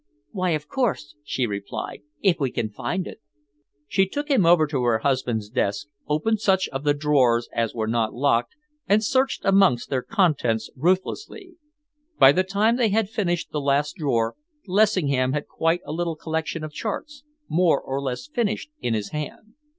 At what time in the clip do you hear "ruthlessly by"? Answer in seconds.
10.75-12.31